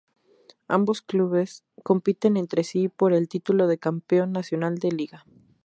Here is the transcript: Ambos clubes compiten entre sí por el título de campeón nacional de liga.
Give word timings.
Ambos 0.67 1.03
clubes 1.03 1.63
compiten 1.83 2.35
entre 2.35 2.63
sí 2.63 2.89
por 2.89 3.13
el 3.13 3.29
título 3.29 3.67
de 3.67 3.77
campeón 3.77 4.31
nacional 4.31 4.79
de 4.79 4.91
liga. 4.91 5.25